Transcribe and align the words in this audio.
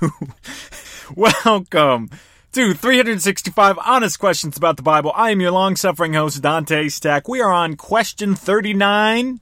Welcome 1.16 2.10
to 2.52 2.74
365 2.74 3.78
Honest 3.78 4.18
Questions 4.18 4.56
About 4.56 4.76
the 4.76 4.82
Bible. 4.82 5.12
I 5.14 5.30
am 5.30 5.40
your 5.40 5.52
long 5.52 5.76
suffering 5.76 6.14
host, 6.14 6.42
Dante 6.42 6.88
Stack. 6.88 7.28
We 7.28 7.40
are 7.40 7.52
on 7.52 7.76
question 7.76 8.34
39. 8.34 9.40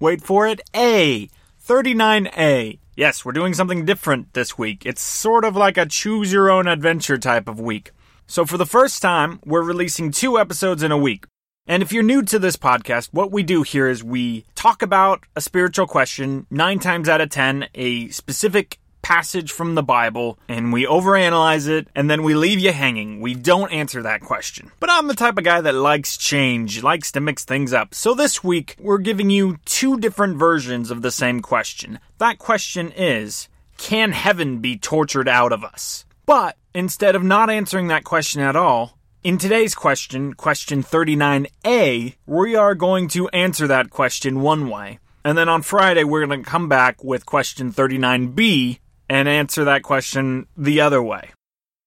Wait 0.00 0.22
for 0.22 0.46
it. 0.46 0.60
A. 0.74 1.28
39A. 1.66 2.78
Yes, 2.96 3.24
we're 3.24 3.32
doing 3.32 3.54
something 3.54 3.84
different 3.84 4.34
this 4.34 4.58
week. 4.58 4.84
It's 4.84 5.00
sort 5.00 5.44
of 5.44 5.56
like 5.56 5.78
a 5.78 5.86
choose 5.86 6.32
your 6.32 6.50
own 6.50 6.66
adventure 6.66 7.18
type 7.18 7.48
of 7.48 7.60
week. 7.60 7.92
So, 8.26 8.44
for 8.44 8.58
the 8.58 8.66
first 8.66 9.00
time, 9.00 9.40
we're 9.44 9.62
releasing 9.62 10.10
two 10.10 10.38
episodes 10.38 10.82
in 10.82 10.92
a 10.92 10.98
week. 10.98 11.24
And 11.66 11.82
if 11.82 11.92
you're 11.92 12.02
new 12.02 12.22
to 12.24 12.38
this 12.38 12.56
podcast, 12.56 13.08
what 13.12 13.30
we 13.30 13.42
do 13.42 13.62
here 13.62 13.88
is 13.88 14.02
we 14.02 14.44
talk 14.54 14.82
about 14.82 15.24
a 15.36 15.40
spiritual 15.40 15.86
question, 15.86 16.46
nine 16.50 16.78
times 16.78 17.08
out 17.08 17.20
of 17.20 17.30
ten, 17.30 17.68
a 17.74 18.08
specific 18.08 18.78
passage 19.08 19.50
from 19.50 19.74
the 19.74 19.82
Bible, 19.82 20.38
and 20.50 20.70
we 20.70 20.84
overanalyze 20.84 21.66
it, 21.66 21.88
and 21.94 22.10
then 22.10 22.22
we 22.22 22.34
leave 22.34 22.58
you 22.58 22.70
hanging. 22.72 23.22
We 23.22 23.34
don't 23.34 23.72
answer 23.72 24.02
that 24.02 24.20
question. 24.20 24.70
But 24.80 24.90
I'm 24.90 25.08
the 25.08 25.14
type 25.14 25.38
of 25.38 25.44
guy 25.44 25.62
that 25.62 25.74
likes 25.74 26.18
change, 26.18 26.82
likes 26.82 27.10
to 27.12 27.20
mix 27.20 27.42
things 27.42 27.72
up. 27.72 27.94
So 27.94 28.12
this 28.12 28.44
week, 28.44 28.76
we're 28.78 28.98
giving 28.98 29.30
you 29.30 29.60
two 29.64 29.98
different 29.98 30.36
versions 30.36 30.90
of 30.90 31.00
the 31.00 31.10
same 31.10 31.40
question. 31.40 32.00
That 32.18 32.38
question 32.38 32.92
is 32.92 33.48
Can 33.78 34.12
heaven 34.12 34.58
be 34.58 34.76
tortured 34.76 35.26
out 35.26 35.52
of 35.52 35.64
us? 35.64 36.04
But 36.26 36.58
instead 36.74 37.16
of 37.16 37.22
not 37.24 37.48
answering 37.48 37.88
that 37.88 38.04
question 38.04 38.42
at 38.42 38.56
all, 38.56 38.98
in 39.24 39.38
today's 39.38 39.74
question, 39.74 40.34
question 40.34 40.82
39A, 40.82 42.14
we 42.26 42.56
are 42.56 42.74
going 42.74 43.08
to 43.08 43.26
answer 43.30 43.66
that 43.68 43.88
question 43.88 44.42
one 44.42 44.68
way. 44.68 44.98
And 45.24 45.38
then 45.38 45.48
on 45.48 45.62
Friday, 45.62 46.04
we're 46.04 46.26
going 46.26 46.44
to 46.44 46.50
come 46.50 46.68
back 46.68 47.02
with 47.02 47.24
question 47.24 47.72
39B 47.72 48.80
and 49.08 49.28
answer 49.28 49.64
that 49.64 49.82
question 49.82 50.46
the 50.56 50.80
other 50.80 51.02
way. 51.02 51.30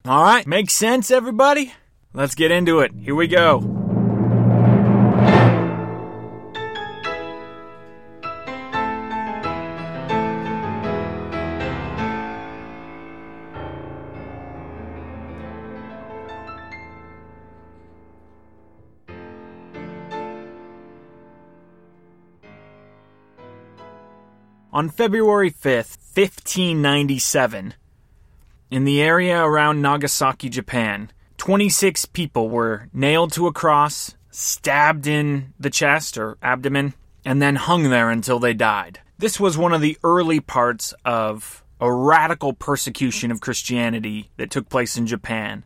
All 0.06 0.23
right, 0.23 0.48
makes 0.48 0.73
sense, 0.73 1.12
everybody? 1.12 1.73
Let's 2.14 2.36
get 2.36 2.52
into 2.52 2.80
it. 2.80 2.92
Here 2.94 3.16
we 3.16 3.28
go. 3.28 3.78
On 24.74 24.90
February 24.90 25.52
5th, 25.52 26.01
1597, 26.14 27.73
in 28.70 28.84
the 28.84 29.02
area 29.02 29.42
around 29.42 29.81
Nagasaki, 29.81 30.50
Japan, 30.50 31.09
26 31.38 32.06
people 32.08 32.50
were 32.50 32.90
nailed 32.92 33.31
to 33.31 33.48
a 33.48 33.53
cross, 33.53 34.16
stabbed 34.30 35.08
in 35.08 35.53
the 35.58 35.70
chest 35.70 36.18
or 36.18 36.38
abdomen, 36.44 36.95
and 37.23 37.42
then 37.42 37.56
hung 37.56 37.90
there 37.90 38.09
until 38.09 38.40
they 38.40 38.53
died. 38.53 39.00
This 39.20 39.40
was 39.40 39.58
one 39.58 39.72
of 39.72 39.80
the 39.80 39.98
early 40.03 40.42
parts 40.42 40.94
of 41.06 41.64
a 41.80 41.90
radical 41.90 42.52
persecution 42.52 43.31
of 43.31 43.40
Christianity 43.40 44.31
that 44.36 44.52
took 44.52 44.68
place 44.68 44.98
in 44.98 45.08
Japan. 45.08 45.64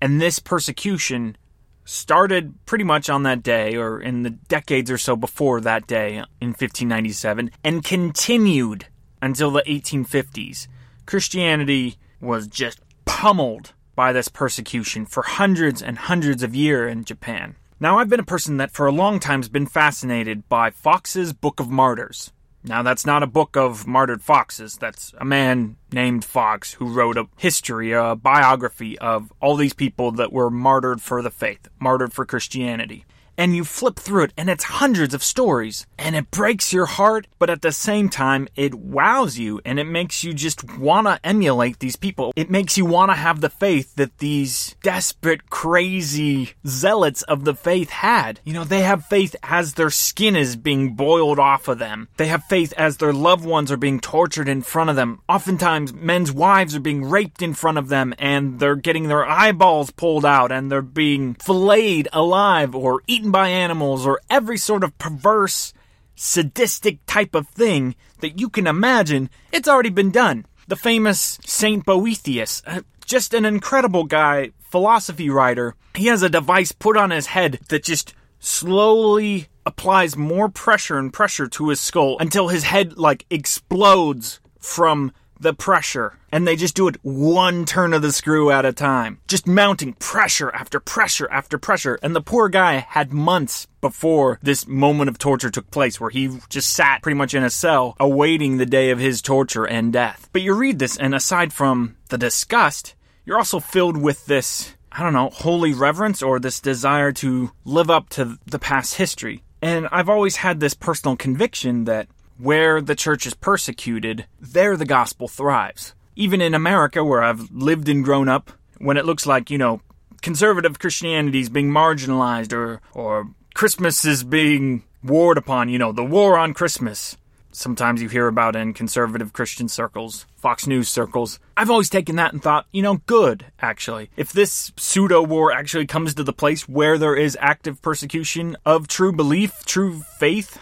And 0.00 0.20
this 0.20 0.40
persecution 0.40 1.36
started 1.84 2.54
pretty 2.66 2.84
much 2.84 3.08
on 3.08 3.22
that 3.22 3.44
day 3.44 3.76
or 3.76 4.00
in 4.00 4.24
the 4.24 4.30
decades 4.30 4.90
or 4.90 4.98
so 4.98 5.14
before 5.14 5.60
that 5.60 5.86
day 5.86 6.16
in 6.40 6.48
1597 6.48 7.52
and 7.62 7.84
continued 7.84 8.86
until 9.26 9.50
the 9.50 9.62
1850s. 9.62 10.68
Christianity 11.04 11.96
was 12.20 12.46
just 12.46 12.80
pummeled 13.04 13.72
by 13.96 14.12
this 14.12 14.28
persecution 14.28 15.04
for 15.04 15.22
hundreds 15.24 15.82
and 15.82 15.98
hundreds 15.98 16.42
of 16.42 16.54
years 16.54 16.92
in 16.92 17.04
Japan. 17.04 17.56
Now, 17.80 17.98
I've 17.98 18.08
been 18.08 18.20
a 18.20 18.24
person 18.24 18.56
that 18.56 18.70
for 18.70 18.86
a 18.86 18.92
long 18.92 19.18
time 19.18 19.40
has 19.40 19.48
been 19.48 19.66
fascinated 19.66 20.48
by 20.48 20.70
Fox's 20.70 21.32
Book 21.32 21.60
of 21.60 21.68
Martyrs. 21.68 22.32
Now, 22.62 22.82
that's 22.82 23.04
not 23.04 23.22
a 23.22 23.28
book 23.28 23.56
of 23.56 23.86
martyred 23.86 24.22
foxes. 24.22 24.76
That's 24.76 25.12
a 25.18 25.24
man 25.24 25.76
named 25.92 26.24
Fox 26.24 26.74
who 26.74 26.88
wrote 26.88 27.16
a 27.16 27.28
history, 27.36 27.92
a 27.92 28.14
biography 28.14 28.98
of 28.98 29.32
all 29.40 29.56
these 29.56 29.74
people 29.74 30.12
that 30.12 30.32
were 30.32 30.50
martyred 30.50 31.00
for 31.00 31.20
the 31.20 31.30
faith, 31.30 31.68
martyred 31.78 32.12
for 32.12 32.24
Christianity 32.24 33.04
and 33.38 33.54
you 33.54 33.64
flip 33.64 33.96
through 33.96 34.24
it 34.24 34.32
and 34.36 34.48
it's 34.48 34.64
hundreds 34.64 35.14
of 35.14 35.22
stories 35.22 35.86
and 35.98 36.14
it 36.16 36.30
breaks 36.30 36.72
your 36.72 36.86
heart, 36.86 37.26
but 37.38 37.50
at 37.50 37.62
the 37.62 37.72
same 37.72 38.08
time, 38.08 38.48
it 38.56 38.74
wows 38.74 39.38
you 39.38 39.60
and 39.64 39.78
it 39.78 39.84
makes 39.84 40.24
you 40.24 40.32
just 40.32 40.78
want 40.78 41.06
to 41.06 41.20
emulate 41.24 41.78
these 41.78 41.96
people. 41.96 42.32
It 42.36 42.50
makes 42.50 42.76
you 42.76 42.84
want 42.84 43.10
to 43.10 43.16
have 43.16 43.40
the 43.40 43.50
faith 43.50 43.94
that 43.96 44.18
these 44.18 44.74
desperate, 44.82 45.50
crazy 45.50 46.52
zealots 46.66 47.22
of 47.22 47.44
the 47.44 47.54
faith 47.54 47.90
had. 47.90 48.40
You 48.44 48.52
know, 48.52 48.64
they 48.64 48.82
have 48.82 49.06
faith 49.06 49.36
as 49.42 49.74
their 49.74 49.90
skin 49.90 50.36
is 50.36 50.56
being 50.56 50.94
boiled 50.94 51.38
off 51.38 51.68
of 51.68 51.78
them. 51.78 52.08
They 52.16 52.28
have 52.28 52.44
faith 52.44 52.72
as 52.76 52.96
their 52.96 53.12
loved 53.12 53.44
ones 53.44 53.70
are 53.70 53.76
being 53.76 54.00
tortured 54.00 54.48
in 54.48 54.62
front 54.62 54.90
of 54.90 54.96
them. 54.96 55.20
Oftentimes, 55.28 55.92
men's 55.92 56.32
wives 56.32 56.74
are 56.74 56.80
being 56.80 57.04
raped 57.04 57.42
in 57.42 57.54
front 57.54 57.78
of 57.78 57.88
them 57.88 58.14
and 58.18 58.58
they're 58.58 58.76
getting 58.76 59.08
their 59.08 59.26
eyeballs 59.26 59.90
pulled 59.90 60.24
out 60.24 60.52
and 60.52 60.70
they're 60.70 60.82
being 60.82 61.34
filleted 61.34 62.08
alive 62.12 62.74
or 62.74 63.02
eaten 63.06 63.25
eaten 63.26 63.32
by 63.32 63.48
animals 63.48 64.06
or 64.06 64.20
every 64.30 64.56
sort 64.56 64.84
of 64.84 64.96
perverse, 64.98 65.72
sadistic 66.14 67.04
type 67.06 67.34
of 67.34 67.48
thing 67.48 67.96
that 68.20 68.38
you 68.38 68.48
can 68.48 68.68
imagine, 68.68 69.28
it's 69.50 69.68
already 69.68 69.90
been 69.90 70.12
done. 70.12 70.46
The 70.68 70.76
famous 70.76 71.38
Saint 71.44 71.84
Boethius, 71.84 72.62
uh, 72.66 72.82
just 73.04 73.34
an 73.34 73.44
incredible 73.44 74.04
guy, 74.04 74.52
philosophy 74.70 75.28
writer, 75.28 75.74
he 75.96 76.06
has 76.06 76.22
a 76.22 76.28
device 76.28 76.70
put 76.70 76.96
on 76.96 77.10
his 77.10 77.26
head 77.26 77.58
that 77.68 77.82
just 77.82 78.14
slowly 78.38 79.48
applies 79.64 80.16
more 80.16 80.48
pressure 80.48 80.98
and 80.98 81.12
pressure 81.12 81.48
to 81.48 81.70
his 81.70 81.80
skull 81.80 82.16
until 82.20 82.48
his 82.48 82.62
head 82.62 82.96
like 82.96 83.26
explodes 83.28 84.40
from 84.60 85.10
the 85.40 85.54
pressure. 85.54 86.18
And 86.30 86.46
they 86.46 86.56
just 86.56 86.74
do 86.74 86.88
it 86.88 86.96
one 87.02 87.64
turn 87.64 87.92
of 87.92 88.02
the 88.02 88.12
screw 88.12 88.50
at 88.50 88.64
a 88.64 88.72
time. 88.72 89.20
Just 89.26 89.46
mounting 89.46 89.94
pressure 89.94 90.50
after 90.52 90.80
pressure 90.80 91.28
after 91.30 91.58
pressure. 91.58 91.98
And 92.02 92.14
the 92.14 92.20
poor 92.20 92.48
guy 92.48 92.78
had 92.78 93.12
months 93.12 93.66
before 93.80 94.38
this 94.42 94.66
moment 94.66 95.08
of 95.08 95.18
torture 95.18 95.50
took 95.50 95.70
place 95.70 96.00
where 96.00 96.10
he 96.10 96.38
just 96.48 96.72
sat 96.72 97.02
pretty 97.02 97.16
much 97.16 97.34
in 97.34 97.44
a 97.44 97.50
cell 97.50 97.96
awaiting 98.00 98.56
the 98.56 98.66
day 98.66 98.90
of 98.90 98.98
his 98.98 99.22
torture 99.22 99.66
and 99.66 99.92
death. 99.92 100.28
But 100.32 100.42
you 100.42 100.54
read 100.54 100.78
this, 100.78 100.96
and 100.96 101.14
aside 101.14 101.52
from 101.52 101.96
the 102.08 102.18
disgust, 102.18 102.94
you're 103.24 103.38
also 103.38 103.60
filled 103.60 103.96
with 103.96 104.26
this, 104.26 104.74
I 104.92 105.02
don't 105.02 105.12
know, 105.12 105.30
holy 105.30 105.72
reverence 105.72 106.22
or 106.22 106.38
this 106.38 106.60
desire 106.60 107.12
to 107.12 107.52
live 107.64 107.90
up 107.90 108.08
to 108.10 108.38
the 108.46 108.58
past 108.58 108.94
history. 108.94 109.42
And 109.62 109.88
I've 109.90 110.08
always 110.08 110.36
had 110.36 110.60
this 110.60 110.74
personal 110.74 111.16
conviction 111.16 111.84
that 111.84 112.08
where 112.38 112.80
the 112.80 112.94
church 112.94 113.26
is 113.26 113.34
persecuted, 113.34 114.26
there 114.40 114.76
the 114.76 114.84
gospel 114.84 115.28
thrives. 115.28 115.94
Even 116.14 116.40
in 116.40 116.54
America, 116.54 117.04
where 117.04 117.22
I've 117.22 117.50
lived 117.50 117.88
and 117.88 118.04
grown 118.04 118.28
up, 118.28 118.50
when 118.78 118.96
it 118.96 119.04
looks 119.04 119.26
like, 119.26 119.50
you 119.50 119.58
know, 119.58 119.80
conservative 120.22 120.78
Christianity 120.78 121.40
is 121.40 121.48
being 121.48 121.70
marginalized 121.70 122.52
or, 122.52 122.80
or 122.94 123.30
Christmas 123.54 124.04
is 124.04 124.24
being 124.24 124.82
warred 125.02 125.38
upon, 125.38 125.68
you 125.68 125.78
know, 125.78 125.92
the 125.92 126.04
war 126.04 126.36
on 126.38 126.54
Christmas. 126.54 127.16
Sometimes 127.52 128.02
you 128.02 128.08
hear 128.10 128.26
about 128.26 128.54
in 128.54 128.74
conservative 128.74 129.32
Christian 129.32 129.68
circles, 129.68 130.26
Fox 130.36 130.66
News 130.66 130.90
circles. 130.90 131.38
I've 131.56 131.70
always 131.70 131.88
taken 131.88 132.16
that 132.16 132.34
and 132.34 132.42
thought, 132.42 132.66
you 132.70 132.82
know, 132.82 132.98
good, 133.06 133.46
actually. 133.60 134.10
If 134.14 134.30
this 134.30 134.72
pseudo 134.76 135.22
war 135.22 135.52
actually 135.52 135.86
comes 135.86 136.14
to 136.14 136.22
the 136.22 136.34
place 136.34 136.68
where 136.68 136.98
there 136.98 137.16
is 137.16 137.38
active 137.40 137.80
persecution 137.80 138.58
of 138.66 138.88
true 138.88 139.12
belief, 139.12 139.64
true 139.64 140.02
faith, 140.18 140.58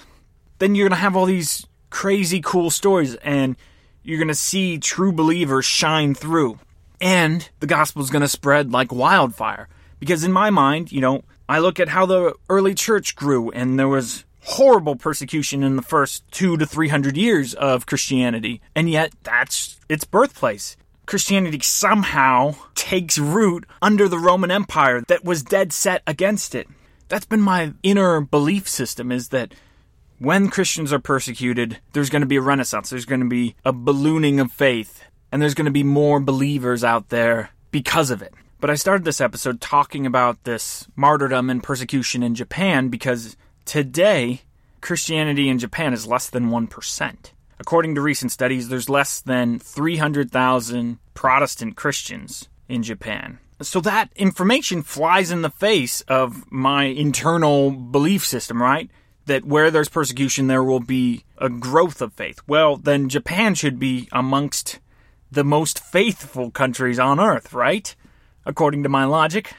then 0.65 0.75
you're 0.75 0.89
going 0.89 0.97
to 0.97 1.03
have 1.03 1.15
all 1.15 1.27
these 1.27 1.67
crazy 1.91 2.41
cool 2.41 2.71
stories 2.71 3.17
and 3.17 3.55
you're 4.03 4.17
going 4.17 4.29
to 4.29 4.35
see 4.35 4.79
true 4.79 5.13
believers 5.13 5.67
shine 5.67 6.15
through. 6.15 6.59
And 7.03 7.47
the 7.61 7.67
gospel 7.67 8.01
is 8.01 8.09
going 8.09 8.23
to 8.23 8.29
spread 8.29 8.73
like 8.73 8.91
wildfire. 8.91 9.69
Because 10.01 10.25
in 10.25 10.33
my 10.33 10.49
mind, 10.49 10.91
you 10.91 11.03
know, 11.03 11.23
I 11.51 11.59
look 11.59 11.79
at 11.79 11.89
how 11.89 12.07
the 12.07 12.35
early 12.49 12.75
church 12.75 13.15
grew 13.15 13.51
and 13.51 13.79
there 13.79 13.89
was 13.89 14.25
horrible 14.41 14.97
persecution 14.97 15.63
in 15.63 15.77
the 15.77 15.83
first 15.83 16.25
two 16.31 16.57
to 16.57 16.65
three 16.65 16.89
hundred 16.89 17.19
years 17.19 17.53
of 17.53 17.85
Christianity. 17.85 18.63
And 18.75 18.89
yet 18.89 19.13
that's 19.23 19.79
its 19.91 20.05
birthplace. 20.05 20.79
Christianity 21.05 21.61
somehow 21.61 22.55
takes 22.75 23.19
root 23.19 23.67
under 23.83 24.09
the 24.09 24.19
Roman 24.19 24.51
Empire 24.51 25.03
that 25.09 25.27
was 25.27 25.43
dead 25.43 25.75
set 25.75 26.03
against 26.07 26.55
it. 26.55 26.69
That's 27.09 27.27
been 27.27 27.43
my 27.43 27.75
inner 27.83 28.23
belief 28.23 28.67
system 28.67 29.13
is 29.13 29.29
that 29.29 29.53
when 30.19 30.49
Christians 30.49 30.93
are 30.93 30.99
persecuted, 30.99 31.79
there's 31.93 32.11
going 32.11 32.23
to 32.23 32.27
be 32.27 32.37
a 32.37 32.43
renaissance. 32.43 32.91
There's 32.91 33.05
going 33.05 33.21
to 33.21 33.29
be 33.29 33.57
a 33.65 33.73
ballooning 33.73 34.41
of 34.41 34.53
faith, 34.53 35.03
and 35.33 35.41
there's 35.41 35.55
going 35.55 35.67
to 35.67 35.71
be 35.71 35.85
more 35.85 36.21
believers 36.21 36.85
out 36.85 37.09
there 37.09 37.51
because 37.71 38.11
of 38.11 38.23
it. 38.23 38.33
But 38.61 38.71
I 38.71 38.77
started 38.77 39.05
this 39.05 39.21
episode 39.21 39.61
talking 39.61 40.07
about 40.07 40.45
this 40.45 40.89
martyrdom 40.97 41.51
and 41.51 41.63
persecution 41.63 42.23
in 42.23 42.35
Japan 42.35 42.89
because 42.89 43.37
today 43.65 44.43
Christianity 44.81 45.49
in 45.49 45.59
Japan 45.59 45.93
is 45.93 46.07
less 46.07 46.31
than 46.31 46.51
1%. 46.51 47.17
According 47.59 47.95
to 47.95 48.01
recent 48.01 48.33
studies, 48.33 48.69
there's 48.69 48.89
less 48.89 49.21
than 49.21 49.59
300,000 49.59 50.99
Protestant 51.15 51.77
Christians 51.77 52.49
in 52.69 52.83
Japan. 52.83 53.39
So 53.61 53.81
that 53.81 54.11
information 54.17 54.83
flies 54.83 55.31
in 55.31 55.43
the 55.43 55.51
face 55.51 56.01
of 56.03 56.51
my 56.51 56.85
internal 56.85 57.71
belief 57.71 58.25
system, 58.25 58.63
right? 58.63 58.91
That 59.27 59.45
where 59.45 59.71
there's 59.71 59.89
persecution, 59.89 60.47
there 60.49 60.63
will 60.63 60.81
be 60.81 61.25
a 61.39 61.49
growth 61.49 62.03
of 62.03 62.13
faith. 62.13 62.41
Well, 62.47 62.77
then 62.77 63.09
Japan 63.09 63.55
should 63.55 63.79
be 63.79 64.09
amongst 64.13 64.81
the 65.31 65.45
most 65.45 65.79
faithful 65.79 66.51
countries 66.51 66.99
on 66.99 67.19
earth, 67.19 67.53
right? 67.53 67.95
According 68.45 68.83
to 68.83 68.89
my 68.89 69.05
logic. 69.05 69.55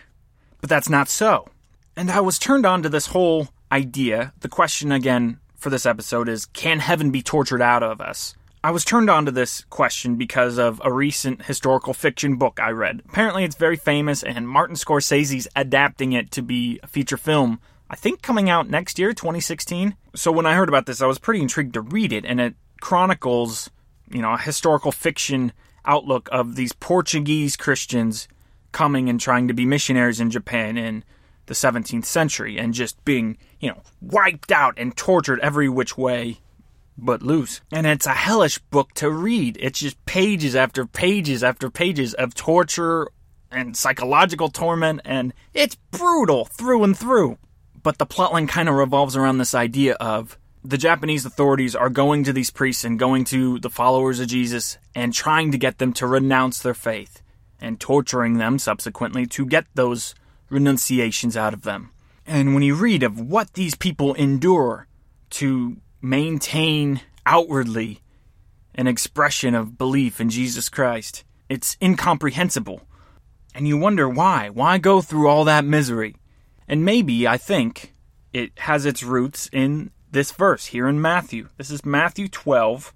But 0.62 0.70
that's 0.70 0.90
not 0.90 1.10
so. 1.10 1.50
And 1.96 2.12
I 2.12 2.20
was 2.20 2.40
turned 2.40 2.66
on 2.66 2.84
to 2.84 2.90
this 2.90 3.08
whole 3.08 3.50
idea. 3.72 4.34
The 4.40 4.50
question 4.50 4.92
again 4.92 5.40
for 5.56 5.70
this 5.70 5.86
episode 5.86 6.30
is 6.30 6.46
can 6.46 6.80
heaven 6.80 7.12
be 7.12 7.22
tortured 7.22 7.62
out 7.62 7.84
of 7.84 8.02
us? 8.02 8.36
I 8.64 8.72
was 8.72 8.84
turned 8.84 9.12
on 9.12 9.26
to 9.26 9.32
this 9.32 9.64
question 9.70 10.16
because 10.16 10.58
of 10.58 10.82
a 10.84 10.92
recent 10.92 11.46
historical 11.46 11.94
fiction 11.94 12.38
book 12.38 12.60
I 12.60 12.72
read. 12.72 13.04
Apparently, 13.08 13.44
it's 13.44 13.56
very 13.56 13.76
famous, 13.76 14.24
and 14.24 14.50
Martin 14.50 14.76
Scorsese's 14.76 15.48
adapting 15.56 16.14
it 16.14 16.32
to 16.32 16.42
be 16.42 16.80
a 16.82 16.88
feature 16.88 17.18
film, 17.18 17.60
I 17.90 17.96
think 17.96 18.22
coming 18.22 18.50
out 18.50 18.70
next 18.70 18.98
year, 18.98 19.14
2016. 19.14 19.96
So 20.16 20.32
when 20.32 20.46
I 20.46 20.56
heard 20.56 20.70
about 20.70 20.86
this, 20.86 21.02
I 21.02 21.06
was 21.06 21.20
pretty 21.20 21.42
intrigued 21.42 21.74
to 21.74 21.82
read 21.82 22.12
it, 22.12 22.26
and 22.26 22.40
it 22.42 22.56
chronicles, 22.82 23.70
you 24.10 24.22
know, 24.22 24.34
a 24.34 24.38
historical 24.38 24.92
fiction 24.92 25.52
outlook 25.86 26.28
of 26.32 26.56
these 26.56 26.74
Portuguese 26.74 27.56
Christians 27.56 28.28
coming 28.72 29.08
and 29.08 29.20
trying 29.20 29.48
to 29.48 29.54
be 29.54 29.66
missionaries 29.66 30.20
in 30.20 30.32
Japan 30.32 30.78
in 30.78 31.04
the 31.46 31.54
17th 31.54 32.06
century 32.06 32.58
and 32.58 32.74
just 32.74 33.04
being, 33.06 33.38
you 33.60 33.70
know, 33.70 33.82
wiped 34.02 34.52
out 34.52 34.74
and 34.78 34.98
tortured 34.98 35.40
every 35.42 35.70
which 35.70 35.98
way 35.98 36.40
but 36.98 37.22
loose. 37.22 37.62
And 37.72 37.86
it's 37.86 38.06
a 38.06 38.14
hellish 38.14 38.58
book 38.58 38.94
to 38.96 39.10
read. 39.10 39.58
It's 39.60 39.80
just 39.80 40.04
pages 40.06 40.56
after 40.56 40.86
pages 40.86 41.44
after 41.44 41.70
pages 41.70 42.14
of 42.16 42.34
torture 42.34 43.10
and 43.52 43.78
psychological 43.78 44.50
torment, 44.50 45.02
and 45.06 45.34
it's 45.54 45.76
brutal 45.92 46.46
through 46.46 46.84
and 46.84 46.98
through. 46.98 47.38
But 47.86 48.00
the 48.00 48.08
plotline 48.08 48.50
kind 48.50 48.68
of 48.68 48.74
revolves 48.74 49.16
around 49.16 49.38
this 49.38 49.54
idea 49.54 49.94
of 50.00 50.40
the 50.64 50.76
Japanese 50.76 51.24
authorities 51.24 51.76
are 51.76 51.92
going 51.92 52.24
to 52.24 52.34
these 52.34 52.50
priests 52.50 52.84
and 52.84 52.98
going 52.98 53.26
to 53.26 53.60
the 53.60 53.70
followers 53.70 54.20
of 54.20 54.26
Jesus 54.28 54.80
and 54.96 55.14
trying 55.14 55.52
to 55.52 55.60
get 55.60 55.78
them 55.78 55.94
to 55.94 56.08
renounce 56.08 56.60
their 56.60 56.74
faith 56.74 57.22
and 57.62 57.80
torturing 57.80 58.40
them 58.40 58.58
subsequently 58.58 59.28
to 59.28 59.46
get 59.46 59.68
those 59.76 60.16
renunciations 60.50 61.38
out 61.38 61.54
of 61.54 61.62
them. 61.62 61.92
And 62.26 62.56
when 62.56 62.64
you 62.64 62.74
read 62.74 63.04
of 63.04 63.20
what 63.20 63.54
these 63.54 63.76
people 63.76 64.16
endure 64.16 64.88
to 65.42 65.78
maintain 66.02 67.02
outwardly 67.24 68.02
an 68.74 68.88
expression 68.88 69.54
of 69.54 69.78
belief 69.78 70.20
in 70.20 70.32
Jesus 70.32 70.70
Christ. 70.70 71.24
It's 71.50 71.78
incomprehensible. 71.80 72.82
And 73.54 73.68
you 73.68 73.78
wonder 73.78 74.10
why. 74.10 74.50
Why 74.50 74.80
go 74.80 75.02
through 75.02 75.28
all 75.28 75.44
that 75.44 75.66
misery? 75.66 76.16
And 76.68 76.84
maybe, 76.84 77.28
I 77.28 77.38
think, 77.38 77.94
it 78.34 78.52
has 78.60 78.86
its 78.86 79.04
roots 79.04 79.50
in 79.52 79.92
this 80.12 80.32
verse 80.32 80.68
here 80.68 80.88
in 80.88 81.02
Matthew. 81.02 81.50
This 81.58 81.70
is 81.70 81.86
Matthew 81.86 82.28
12, 82.28 82.94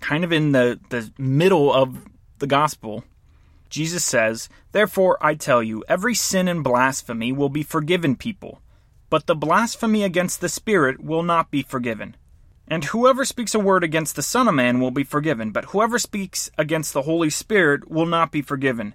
kind 0.00 0.24
of 0.24 0.32
in 0.32 0.52
the, 0.52 0.78
the 0.90 1.10
middle 1.18 1.72
of 1.72 2.04
the 2.38 2.46
gospel. 2.46 3.04
Jesus 3.68 4.04
says, 4.04 4.48
Therefore 4.72 5.16
I 5.20 5.34
tell 5.34 5.62
you, 5.62 5.84
every 5.88 6.14
sin 6.14 6.48
and 6.48 6.62
blasphemy 6.62 7.32
will 7.32 7.48
be 7.48 7.62
forgiven 7.62 8.16
people, 8.16 8.60
but 9.08 9.26
the 9.26 9.34
blasphemy 9.34 10.02
against 10.02 10.40
the 10.40 10.48
Spirit 10.48 11.00
will 11.02 11.22
not 11.22 11.50
be 11.50 11.62
forgiven. 11.62 12.16
And 12.68 12.84
whoever 12.84 13.24
speaks 13.24 13.54
a 13.54 13.58
word 13.58 13.82
against 13.82 14.14
the 14.14 14.22
Son 14.22 14.46
of 14.46 14.54
Man 14.54 14.80
will 14.80 14.92
be 14.92 15.02
forgiven, 15.02 15.50
but 15.50 15.66
whoever 15.66 15.98
speaks 15.98 16.50
against 16.56 16.92
the 16.92 17.02
Holy 17.02 17.30
Spirit 17.30 17.90
will 17.90 18.06
not 18.06 18.30
be 18.30 18.42
forgiven, 18.42 18.94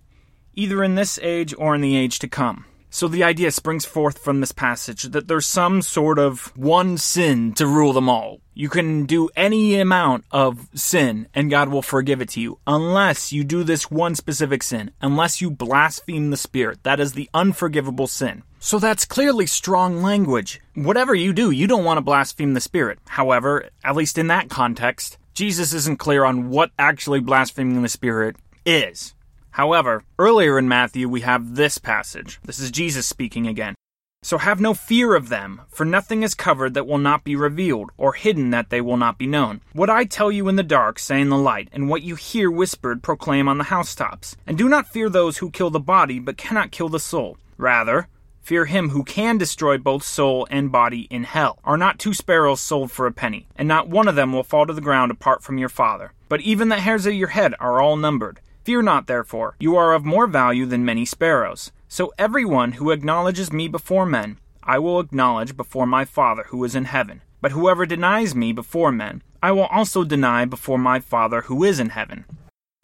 either 0.53 0.83
in 0.83 0.95
this 0.95 1.19
age 1.21 1.53
or 1.57 1.75
in 1.75 1.81
the 1.81 1.97
age 1.97 2.19
to 2.19 2.27
come. 2.27 2.65
So 2.95 3.09
the 3.09 3.25
idea 3.25 3.51
springs 3.51 3.83
forth 3.83 4.19
from 4.19 4.39
this 4.39 4.53
passage 4.53 5.03
that 5.03 5.27
there's 5.27 5.45
some 5.45 5.81
sort 5.81 6.17
of 6.17 6.55
one 6.55 6.97
sin 6.97 7.51
to 7.55 7.67
rule 7.67 7.91
them 7.91 8.07
all. 8.07 8.39
You 8.53 8.69
can 8.69 9.05
do 9.05 9.27
any 9.35 9.77
amount 9.81 10.23
of 10.31 10.69
sin 10.73 11.27
and 11.35 11.49
God 11.49 11.67
will 11.67 11.81
forgive 11.81 12.21
it 12.21 12.29
to 12.29 12.39
you 12.39 12.57
unless 12.65 13.33
you 13.33 13.43
do 13.43 13.65
this 13.65 13.91
one 13.91 14.15
specific 14.15 14.63
sin, 14.63 14.91
unless 15.01 15.41
you 15.41 15.51
blaspheme 15.51 16.29
the 16.29 16.37
Spirit. 16.37 16.83
That 16.83 17.01
is 17.01 17.11
the 17.11 17.29
unforgivable 17.33 18.07
sin. 18.07 18.43
So 18.59 18.79
that's 18.79 19.03
clearly 19.03 19.45
strong 19.45 20.01
language. 20.01 20.61
Whatever 20.73 21.13
you 21.13 21.33
do, 21.33 21.51
you 21.51 21.67
don't 21.67 21.83
want 21.83 21.97
to 21.97 22.01
blaspheme 22.01 22.53
the 22.53 22.61
Spirit. 22.61 22.99
However, 23.09 23.71
at 23.83 23.97
least 23.97 24.17
in 24.17 24.27
that 24.27 24.49
context, 24.49 25.17
Jesus 25.33 25.73
isn't 25.73 25.99
clear 25.99 26.23
on 26.23 26.49
what 26.49 26.71
actually 26.79 27.19
blaspheming 27.19 27.81
the 27.81 27.89
Spirit 27.89 28.37
is. 28.65 29.13
However, 29.55 30.03
earlier 30.19 30.59
in 30.59 30.67
Matthew, 30.67 31.07
we 31.07 31.21
have 31.21 31.55
this 31.55 31.77
passage. 31.77 32.41
This 32.43 32.59
is 32.59 32.71
Jesus 32.71 33.07
speaking 33.07 33.47
again. 33.47 33.73
So 34.21 34.37
have 34.37 34.59
no 34.59 34.73
fear 34.73 35.15
of 35.15 35.29
them, 35.29 35.61
for 35.69 35.85
nothing 35.85 36.23
is 36.23 36.35
covered 36.35 36.73
that 36.73 36.85
will 36.85 36.97
not 36.97 37.23
be 37.23 37.37
revealed, 37.37 37.91
or 37.95 38.11
hidden 38.11 38.49
that 38.49 38.69
they 38.69 38.81
will 38.81 38.97
not 38.97 39.17
be 39.17 39.27
known. 39.27 39.61
What 39.71 39.89
I 39.89 40.03
tell 40.03 40.29
you 40.29 40.49
in 40.49 40.57
the 40.57 40.61
dark, 40.61 40.99
say 40.99 41.21
in 41.21 41.29
the 41.29 41.37
light, 41.37 41.69
and 41.71 41.87
what 41.87 42.01
you 42.01 42.15
hear 42.15 42.51
whispered, 42.51 43.01
proclaim 43.01 43.47
on 43.47 43.57
the 43.57 43.63
housetops. 43.63 44.35
And 44.45 44.57
do 44.57 44.67
not 44.67 44.89
fear 44.89 45.07
those 45.07 45.37
who 45.37 45.49
kill 45.49 45.69
the 45.69 45.79
body, 45.79 46.19
but 46.19 46.35
cannot 46.35 46.71
kill 46.71 46.89
the 46.89 46.99
soul. 46.99 47.37
Rather, 47.57 48.09
Fear 48.41 48.65
him 48.65 48.89
who 48.89 49.03
can 49.03 49.39
destroy 49.39 49.79
both 49.79 50.03
soul 50.03 50.45
and 50.51 50.71
body 50.71 51.07
in 51.09 51.23
hell. 51.23 51.57
Are 51.63 51.79
not 51.79 51.97
two 51.97 52.13
sparrows 52.13 52.61
sold 52.61 52.91
for 52.91 53.07
a 53.07 53.11
penny? 53.11 53.47
And 53.55 53.67
not 53.67 53.89
one 53.89 54.07
of 54.07 54.13
them 54.13 54.33
will 54.33 54.43
fall 54.43 54.67
to 54.67 54.73
the 54.73 54.81
ground 54.81 55.11
apart 55.11 55.41
from 55.41 55.57
your 55.57 55.67
Father. 55.67 56.13
But 56.29 56.41
even 56.41 56.69
the 56.69 56.79
hairs 56.79 57.07
of 57.07 57.15
your 57.15 57.29
head 57.29 57.55
are 57.59 57.81
all 57.81 57.97
numbered. 57.97 58.39
Fear 58.65 58.81
not, 58.81 59.05
therefore, 59.05 59.55
you 59.59 59.77
are 59.77 59.93
of 59.93 60.03
more 60.03 60.25
value 60.25 60.65
than 60.65 60.83
many 60.83 61.05
sparrows. 61.05 61.71
So 61.87 62.11
everyone 62.17 62.71
who 62.73 62.89
acknowledges 62.89 63.53
me 63.53 63.67
before 63.67 64.07
men, 64.07 64.39
I 64.63 64.79
will 64.79 64.99
acknowledge 64.99 65.55
before 65.55 65.85
my 65.85 66.03
Father 66.03 66.45
who 66.49 66.63
is 66.63 66.73
in 66.73 66.85
heaven. 66.85 67.21
But 67.41 67.51
whoever 67.51 67.85
denies 67.85 68.33
me 68.33 68.53
before 68.53 68.91
men, 68.91 69.21
I 69.43 69.51
will 69.51 69.67
also 69.67 70.03
deny 70.03 70.45
before 70.45 70.79
my 70.79 70.99
Father 70.99 71.41
who 71.41 71.63
is 71.63 71.79
in 71.79 71.89
heaven. 71.89 72.25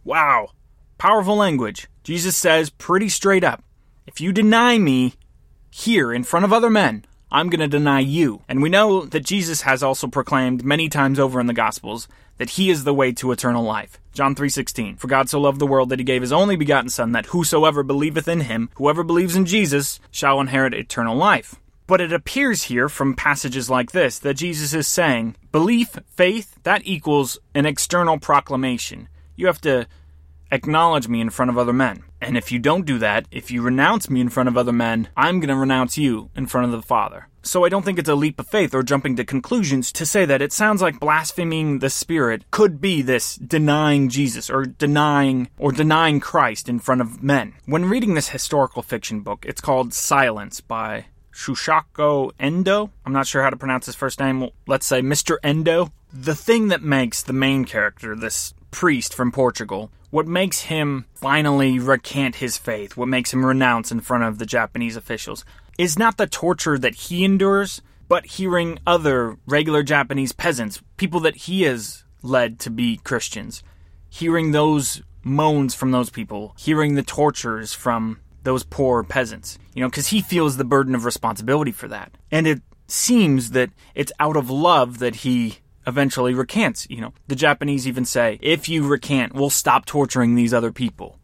Wow! 0.03 0.51
Powerful 0.99 1.35
language. 1.35 1.87
Jesus 2.03 2.37
says 2.37 2.69
pretty 2.69 3.09
straight 3.09 3.43
up 3.43 3.63
if 4.05 4.21
you 4.21 4.31
deny 4.31 4.77
me 4.77 5.15
here 5.71 6.13
in 6.13 6.23
front 6.23 6.45
of 6.45 6.53
other 6.53 6.69
men, 6.69 7.05
I'm 7.31 7.49
going 7.49 7.61
to 7.61 7.67
deny 7.67 8.01
you. 8.01 8.41
And 8.49 8.61
we 8.61 8.69
know 8.69 9.05
that 9.05 9.25
Jesus 9.25 9.61
has 9.61 9.81
also 9.81 10.07
proclaimed 10.07 10.65
many 10.65 10.89
times 10.89 11.17
over 11.17 11.39
in 11.39 11.47
the 11.47 11.53
Gospels 11.53 12.07
that 12.37 12.51
he 12.51 12.69
is 12.69 12.83
the 12.83 12.93
way 12.93 13.11
to 13.13 13.31
eternal 13.31 13.63
life. 13.63 13.99
John 14.13 14.35
3:16 14.35 14.97
For 14.97 15.07
God 15.07 15.29
so 15.29 15.39
loved 15.39 15.59
the 15.59 15.67
world 15.67 15.89
that 15.89 15.99
he 15.99 16.05
gave 16.05 16.21
his 16.21 16.33
only 16.33 16.57
begotten 16.57 16.89
son 16.89 17.13
that 17.13 17.27
whosoever 17.27 17.83
believeth 17.83 18.27
in 18.27 18.41
him 18.41 18.69
whoever 18.75 19.03
believes 19.03 19.35
in 19.35 19.45
Jesus 19.45 19.99
shall 20.11 20.41
inherit 20.41 20.73
eternal 20.73 21.15
life. 21.15 21.55
But 21.87 22.01
it 22.01 22.11
appears 22.11 22.63
here 22.63 22.89
from 22.89 23.15
passages 23.15 23.69
like 23.69 23.91
this 23.91 24.19
that 24.19 24.35
Jesus 24.35 24.73
is 24.73 24.87
saying 24.87 25.35
belief, 25.51 25.97
faith, 26.07 26.57
that 26.63 26.81
equals 26.83 27.39
an 27.55 27.65
external 27.65 28.19
proclamation. 28.19 29.07
You 29.37 29.47
have 29.47 29.61
to 29.61 29.87
acknowledge 30.51 31.07
me 31.07 31.21
in 31.21 31.29
front 31.29 31.49
of 31.49 31.57
other 31.57 31.73
men. 31.73 32.03
And 32.19 32.37
if 32.37 32.51
you 32.51 32.59
don't 32.59 32.85
do 32.85 32.99
that, 32.99 33.25
if 33.31 33.49
you 33.49 33.61
renounce 33.61 34.09
me 34.09 34.21
in 34.21 34.29
front 34.29 34.49
of 34.49 34.57
other 34.57 34.71
men, 34.71 35.09
I'm 35.17 35.39
going 35.39 35.49
to 35.49 35.55
renounce 35.55 35.97
you 35.97 36.29
in 36.35 36.45
front 36.45 36.65
of 36.65 36.71
the 36.71 36.85
Father. 36.85 37.27
So 37.43 37.65
I 37.65 37.69
don't 37.69 37.83
think 37.83 37.97
it's 37.97 38.09
a 38.09 38.15
leap 38.15 38.39
of 38.39 38.47
faith 38.47 38.75
or 38.75 38.83
jumping 38.83 39.15
to 39.15 39.25
conclusions 39.25 39.91
to 39.93 40.05
say 40.05 40.25
that 40.25 40.41
it 40.41 40.53
sounds 40.53 40.81
like 40.81 40.99
blaspheming 40.99 41.79
the 41.79 41.89
Spirit 41.89 42.43
could 42.51 42.79
be 42.79 43.01
this 43.01 43.35
denying 43.35 44.09
Jesus 44.09 44.49
or 44.49 44.65
denying 44.65 45.49
or 45.57 45.71
denying 45.71 46.19
Christ 46.19 46.69
in 46.69 46.79
front 46.79 47.01
of 47.01 47.23
men. 47.23 47.53
When 47.65 47.85
reading 47.85 48.13
this 48.13 48.29
historical 48.29 48.83
fiction 48.83 49.21
book, 49.21 49.43
it's 49.47 49.61
called 49.61 49.93
Silence 49.93 50.61
by 50.61 51.05
Shusaku 51.33 52.31
Endo. 52.39 52.91
I'm 53.05 53.13
not 53.13 53.25
sure 53.25 53.41
how 53.41 53.49
to 53.49 53.57
pronounce 53.57 53.87
his 53.87 53.95
first 53.95 54.19
name. 54.19 54.49
Let's 54.67 54.85
say 54.85 55.01
Mr. 55.01 55.37
Endo. 55.43 55.91
The 56.13 56.35
thing 56.35 56.67
that 56.67 56.83
makes 56.83 57.23
the 57.23 57.33
main 57.33 57.65
character, 57.65 58.15
this 58.15 58.53
priest 58.69 59.13
from 59.15 59.31
Portugal, 59.31 59.91
what 60.11 60.27
makes 60.27 60.61
him 60.61 61.05
finally 61.15 61.79
recant 61.79 62.35
his 62.35 62.57
faith, 62.57 62.95
what 62.95 63.07
makes 63.07 63.33
him 63.33 63.45
renounce 63.45 63.91
in 63.91 64.01
front 64.01 64.23
of 64.23 64.37
the 64.37 64.45
Japanese 64.45 64.95
officials, 64.95 65.43
is 65.77 65.97
not 65.97 66.17
the 66.17 66.27
torture 66.27 66.77
that 66.77 66.93
he 66.93 67.23
endures, 67.23 67.81
but 68.07 68.25
hearing 68.25 68.77
other 68.85 69.37
regular 69.47 69.81
Japanese 69.81 70.33
peasants, 70.33 70.81
people 70.97 71.21
that 71.21 71.35
he 71.35 71.63
has 71.63 72.03
led 72.21 72.59
to 72.59 72.69
be 72.69 72.97
Christians, 72.97 73.63
hearing 74.09 74.51
those 74.51 75.01
moans 75.23 75.73
from 75.73 75.91
those 75.91 76.09
people, 76.09 76.53
hearing 76.57 76.95
the 76.95 77.03
tortures 77.03 77.73
from 77.73 78.19
those 78.43 78.63
poor 78.63 79.03
peasants, 79.03 79.57
you 79.73 79.81
know, 79.81 79.89
because 79.89 80.07
he 80.07 80.21
feels 80.21 80.57
the 80.57 80.63
burden 80.65 80.93
of 80.93 81.05
responsibility 81.05 81.71
for 81.71 81.87
that. 81.87 82.11
And 82.31 82.47
it 82.47 82.61
seems 82.87 83.51
that 83.51 83.69
it's 83.95 84.11
out 84.19 84.35
of 84.35 84.49
love 84.49 84.99
that 84.99 85.17
he 85.17 85.59
eventually 85.85 86.33
recants. 86.33 86.87
You 86.89 87.01
know, 87.01 87.13
the 87.27 87.35
Japanese 87.35 87.87
even 87.87 88.05
say, 88.05 88.39
if 88.41 88.69
you 88.69 88.87
recant, 88.87 89.33
we'll 89.33 89.49
stop 89.49 89.85
torturing 89.85 90.35
these 90.35 90.53
other 90.53 90.71
people. 90.71 91.17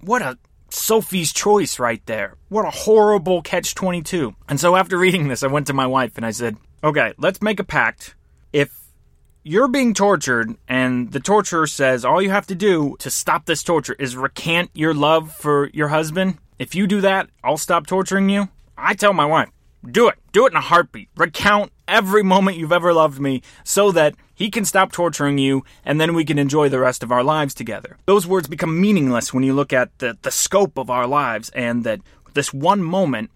What 0.00 0.22
a 0.22 0.38
Sophie's 0.70 1.32
choice 1.32 1.78
right 1.78 2.04
there. 2.06 2.36
What 2.48 2.64
a 2.64 2.70
horrible 2.70 3.42
catch 3.42 3.74
22. 3.74 4.34
And 4.48 4.58
so 4.58 4.74
after 4.74 4.96
reading 4.96 5.28
this, 5.28 5.42
I 5.42 5.48
went 5.48 5.66
to 5.66 5.74
my 5.74 5.86
wife 5.86 6.16
and 6.16 6.24
I 6.24 6.30
said, 6.30 6.56
okay, 6.82 7.12
let's 7.18 7.42
make 7.42 7.60
a 7.60 7.64
pact. 7.64 8.14
If 8.52 8.82
you're 9.44 9.68
being 9.68 9.92
tortured, 9.92 10.54
and 10.68 11.12
the 11.12 11.20
torturer 11.20 11.66
says 11.66 12.04
all 12.04 12.22
you 12.22 12.30
have 12.30 12.46
to 12.46 12.54
do 12.54 12.96
to 13.00 13.10
stop 13.10 13.44
this 13.44 13.62
torture 13.62 13.96
is 13.98 14.16
recant 14.16 14.70
your 14.72 14.94
love 14.94 15.32
for 15.32 15.68
your 15.74 15.88
husband. 15.88 16.38
If 16.58 16.74
you 16.74 16.86
do 16.86 17.00
that, 17.00 17.28
I'll 17.42 17.56
stop 17.56 17.86
torturing 17.86 18.28
you. 18.30 18.48
I 18.76 18.94
tell 18.94 19.12
my 19.12 19.26
wife, 19.26 19.50
do 19.90 20.08
it. 20.08 20.18
Do 20.32 20.46
it 20.46 20.52
in 20.52 20.56
a 20.56 20.60
heartbeat. 20.60 21.08
Recount 21.16 21.72
every 21.88 22.22
moment 22.22 22.56
you've 22.56 22.72
ever 22.72 22.92
loved 22.92 23.20
me 23.20 23.42
so 23.64 23.92
that 23.92 24.14
he 24.34 24.50
can 24.50 24.64
stop 24.64 24.92
torturing 24.92 25.38
you 25.38 25.64
and 25.84 26.00
then 26.00 26.14
we 26.14 26.24
can 26.24 26.38
enjoy 26.38 26.68
the 26.68 26.80
rest 26.80 27.02
of 27.02 27.12
our 27.12 27.22
lives 27.22 27.54
together. 27.54 27.96
Those 28.06 28.26
words 28.26 28.48
become 28.48 28.80
meaningless 28.80 29.34
when 29.34 29.44
you 29.44 29.52
look 29.52 29.72
at 29.72 29.96
the, 29.98 30.16
the 30.22 30.30
scope 30.30 30.78
of 30.78 30.90
our 30.90 31.06
lives 31.06 31.50
and 31.50 31.84
that 31.84 32.00
this 32.34 32.52
one 32.52 32.82
moment, 32.82 33.30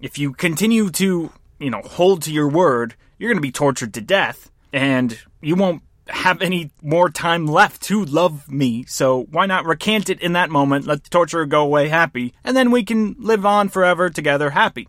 if 0.00 0.18
you 0.18 0.32
continue 0.32 0.90
to, 0.90 1.30
you 1.58 1.70
know, 1.70 1.82
hold 1.82 2.22
to 2.22 2.32
your 2.32 2.48
word, 2.48 2.94
you're 3.18 3.30
going 3.30 3.38
to 3.38 3.42
be 3.42 3.52
tortured 3.52 3.94
to 3.94 4.00
death 4.00 4.50
and 4.72 5.18
you 5.40 5.54
won't 5.54 5.82
have 6.08 6.42
any 6.42 6.70
more 6.82 7.08
time 7.08 7.46
left 7.46 7.82
to 7.82 8.04
love 8.04 8.50
me. 8.50 8.84
So 8.88 9.24
why 9.30 9.46
not 9.46 9.64
recant 9.64 10.10
it 10.10 10.20
in 10.20 10.32
that 10.32 10.50
moment, 10.50 10.86
let 10.86 11.04
the 11.04 11.10
torturer 11.10 11.46
go 11.46 11.62
away 11.62 11.88
happy, 11.88 12.34
and 12.42 12.56
then 12.56 12.70
we 12.70 12.82
can 12.82 13.14
live 13.18 13.46
on 13.46 13.68
forever 13.68 14.10
together 14.10 14.50
happy. 14.50 14.88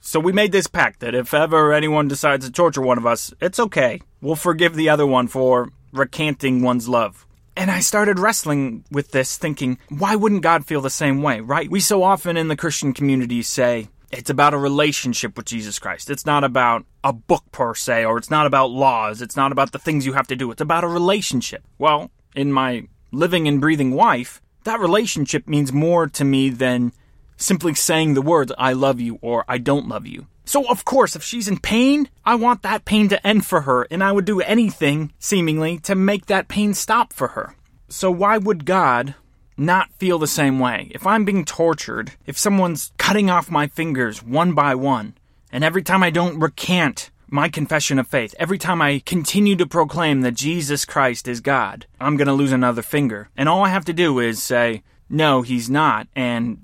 So 0.00 0.20
we 0.20 0.32
made 0.32 0.52
this 0.52 0.68
pact 0.68 1.00
that 1.00 1.14
if 1.14 1.34
ever 1.34 1.72
anyone 1.72 2.08
decides 2.08 2.46
to 2.46 2.52
torture 2.52 2.80
one 2.80 2.98
of 2.98 3.06
us, 3.06 3.34
it's 3.40 3.58
okay. 3.58 4.00
We'll 4.20 4.36
forgive 4.36 4.74
the 4.74 4.88
other 4.88 5.06
one 5.06 5.26
for 5.26 5.72
recanting 5.92 6.62
one's 6.62 6.88
love. 6.88 7.26
And 7.56 7.70
I 7.70 7.80
started 7.80 8.20
wrestling 8.20 8.84
with 8.92 9.10
this, 9.10 9.36
thinking, 9.36 9.78
why 9.88 10.14
wouldn't 10.14 10.42
God 10.42 10.64
feel 10.64 10.80
the 10.80 10.90
same 10.90 11.22
way, 11.22 11.40
right? 11.40 11.68
We 11.68 11.80
so 11.80 12.04
often 12.04 12.36
in 12.36 12.46
the 12.46 12.56
Christian 12.56 12.92
community 12.92 13.42
say, 13.42 13.88
it's 14.12 14.30
about 14.30 14.54
a 14.54 14.58
relationship 14.58 15.36
with 15.36 15.46
Jesus 15.46 15.78
Christ. 15.80 16.08
It's 16.08 16.24
not 16.24 16.44
about 16.44 16.86
a 17.02 17.12
book 17.12 17.44
per 17.50 17.74
se, 17.74 18.04
or 18.04 18.16
it's 18.16 18.30
not 18.30 18.46
about 18.46 18.70
laws. 18.70 19.20
It's 19.20 19.36
not 19.36 19.50
about 19.50 19.72
the 19.72 19.78
things 19.78 20.06
you 20.06 20.12
have 20.12 20.28
to 20.28 20.36
do. 20.36 20.50
It's 20.50 20.62
about 20.62 20.84
a 20.84 20.88
relationship. 20.88 21.64
Well, 21.76 22.12
in 22.34 22.52
my 22.52 22.86
living 23.10 23.48
and 23.48 23.60
breathing 23.60 23.90
wife, 23.90 24.40
that 24.64 24.80
relationship 24.80 25.48
means 25.48 25.72
more 25.72 26.06
to 26.06 26.24
me 26.24 26.50
than 26.50 26.92
simply 27.38 27.74
saying 27.74 28.12
the 28.12 28.22
words, 28.22 28.52
I 28.58 28.74
love 28.74 29.00
you 29.00 29.18
or 29.22 29.44
I 29.48 29.56
don't 29.56 29.88
love 29.88 30.06
you. 30.06 30.26
So, 30.44 30.68
of 30.68 30.84
course, 30.84 31.14
if 31.14 31.22
she's 31.22 31.48
in 31.48 31.58
pain, 31.58 32.08
I 32.24 32.34
want 32.34 32.62
that 32.62 32.84
pain 32.84 33.08
to 33.10 33.26
end 33.26 33.44
for 33.44 33.62
her, 33.62 33.86
and 33.90 34.02
I 34.02 34.12
would 34.12 34.24
do 34.24 34.40
anything, 34.40 35.12
seemingly, 35.18 35.78
to 35.80 35.94
make 35.94 36.24
that 36.26 36.48
pain 36.48 36.72
stop 36.72 37.12
for 37.12 37.28
her. 37.28 37.54
So, 37.90 38.10
why 38.10 38.38
would 38.38 38.64
God 38.64 39.14
not 39.58 39.92
feel 39.98 40.18
the 40.18 40.26
same 40.26 40.58
way? 40.58 40.90
If 40.94 41.06
I'm 41.06 41.26
being 41.26 41.44
tortured, 41.44 42.12
if 42.26 42.38
someone's 42.38 42.92
cutting 42.96 43.28
off 43.28 43.50
my 43.50 43.66
fingers 43.66 44.22
one 44.22 44.54
by 44.54 44.74
one, 44.74 45.18
and 45.52 45.62
every 45.62 45.82
time 45.82 46.02
I 46.02 46.08
don't 46.08 46.40
recant 46.40 47.10
my 47.28 47.50
confession 47.50 47.98
of 47.98 48.08
faith, 48.08 48.34
every 48.38 48.56
time 48.56 48.80
I 48.80 49.02
continue 49.04 49.56
to 49.56 49.66
proclaim 49.66 50.22
that 50.22 50.32
Jesus 50.32 50.86
Christ 50.86 51.28
is 51.28 51.42
God, 51.42 51.84
I'm 52.00 52.16
going 52.16 52.26
to 52.26 52.32
lose 52.32 52.52
another 52.52 52.80
finger. 52.80 53.28
And 53.36 53.50
all 53.50 53.66
I 53.66 53.68
have 53.68 53.84
to 53.84 53.92
do 53.92 54.18
is 54.18 54.42
say, 54.42 54.82
no, 55.10 55.42
he's 55.42 55.70
not, 55.70 56.06
and 56.14 56.58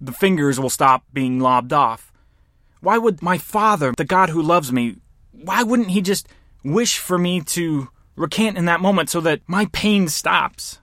the 0.00 0.12
fingers 0.12 0.58
will 0.58 0.70
stop 0.70 1.04
being 1.12 1.40
lobbed 1.40 1.72
off 1.72 2.10
why 2.80 2.98
would 2.98 3.22
my 3.22 3.38
Father, 3.38 3.92
the 3.96 4.04
God 4.04 4.30
who 4.30 4.42
loves 4.42 4.72
me, 4.72 4.96
why 5.32 5.62
wouldn't 5.62 5.90
He 5.90 6.00
just 6.00 6.28
wish 6.64 6.98
for 6.98 7.18
me 7.18 7.40
to 7.42 7.88
recant 8.16 8.58
in 8.58 8.64
that 8.66 8.80
moment 8.80 9.10
so 9.10 9.20
that 9.20 9.42
my 9.46 9.66
pain 9.66 10.08
stops? 10.08 10.78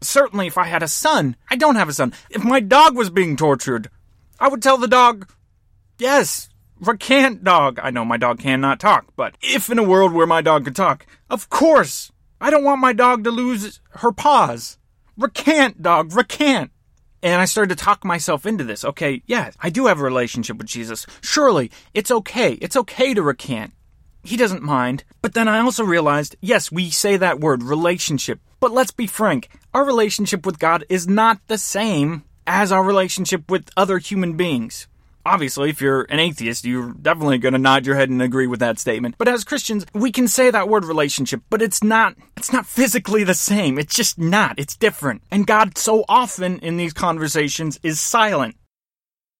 Certainly, 0.00 0.48
if 0.48 0.58
I 0.58 0.64
had 0.64 0.82
a 0.82 0.88
son, 0.88 1.36
I 1.50 1.56
don't 1.56 1.76
have 1.76 1.88
a 1.88 1.92
son. 1.92 2.12
If 2.30 2.44
my 2.44 2.60
dog 2.60 2.96
was 2.96 3.10
being 3.10 3.36
tortured, 3.36 3.88
I 4.38 4.48
would 4.48 4.62
tell 4.62 4.76
the 4.76 4.88
dog, 4.88 5.30
yes, 5.98 6.48
recant, 6.80 7.44
dog. 7.44 7.78
I 7.82 7.90
know 7.90 8.04
my 8.04 8.16
dog 8.16 8.40
cannot 8.40 8.80
talk, 8.80 9.06
but 9.16 9.36
if 9.40 9.70
in 9.70 9.78
a 9.78 9.84
world 9.84 10.12
where 10.12 10.26
my 10.26 10.42
dog 10.42 10.64
could 10.64 10.76
talk, 10.76 11.06
of 11.30 11.48
course, 11.50 12.10
I 12.40 12.50
don't 12.50 12.64
want 12.64 12.80
my 12.80 12.92
dog 12.92 13.22
to 13.24 13.30
lose 13.30 13.80
her 13.96 14.10
paws. 14.10 14.78
Recant, 15.16 15.82
dog, 15.82 16.14
recant. 16.16 16.71
And 17.22 17.40
I 17.40 17.44
started 17.44 17.76
to 17.76 17.84
talk 17.84 18.04
myself 18.04 18.46
into 18.46 18.64
this. 18.64 18.84
Okay, 18.84 19.22
yeah, 19.26 19.52
I 19.60 19.70
do 19.70 19.86
have 19.86 20.00
a 20.00 20.04
relationship 20.04 20.58
with 20.58 20.66
Jesus. 20.66 21.06
Surely, 21.20 21.70
it's 21.94 22.10
okay. 22.10 22.54
It's 22.54 22.76
okay 22.76 23.14
to 23.14 23.22
recant. 23.22 23.72
He 24.24 24.36
doesn't 24.36 24.62
mind. 24.62 25.04
But 25.20 25.34
then 25.34 25.48
I 25.48 25.60
also 25.60 25.84
realized, 25.84 26.36
yes, 26.40 26.72
we 26.72 26.90
say 26.90 27.16
that 27.16 27.40
word, 27.40 27.62
relationship. 27.62 28.40
But 28.60 28.72
let's 28.72 28.92
be 28.92 29.06
frank, 29.06 29.48
our 29.74 29.84
relationship 29.84 30.46
with 30.46 30.58
God 30.58 30.84
is 30.88 31.08
not 31.08 31.40
the 31.46 31.58
same 31.58 32.24
as 32.46 32.72
our 32.72 32.82
relationship 32.82 33.50
with 33.50 33.70
other 33.76 33.98
human 33.98 34.36
beings. 34.36 34.88
Obviously, 35.24 35.70
if 35.70 35.80
you're 35.80 36.02
an 36.02 36.18
atheist, 36.18 36.64
you're 36.64 36.92
definitely 36.94 37.38
going 37.38 37.52
to 37.52 37.58
nod 37.58 37.86
your 37.86 37.94
head 37.94 38.10
and 38.10 38.20
agree 38.20 38.48
with 38.48 38.60
that 38.60 38.78
statement. 38.78 39.14
But 39.18 39.28
as 39.28 39.44
Christians, 39.44 39.86
we 39.94 40.10
can 40.10 40.26
say 40.26 40.50
that 40.50 40.68
word 40.68 40.84
relationship, 40.84 41.42
but 41.48 41.62
it's 41.62 41.82
not 41.82 42.16
it's 42.36 42.52
not 42.52 42.66
physically 42.66 43.22
the 43.22 43.34
same. 43.34 43.78
It's 43.78 43.94
just 43.94 44.18
not. 44.18 44.58
It's 44.58 44.76
different. 44.76 45.22
And 45.30 45.46
God 45.46 45.78
so 45.78 46.04
often 46.08 46.58
in 46.58 46.76
these 46.76 46.92
conversations 46.92 47.78
is 47.82 48.00
silent. 48.00 48.56